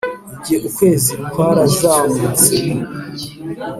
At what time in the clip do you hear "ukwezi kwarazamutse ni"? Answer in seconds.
0.69-2.75